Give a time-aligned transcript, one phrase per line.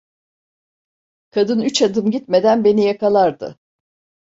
[1.31, 3.59] Kadın üç adım gitmeden beni yakalardı.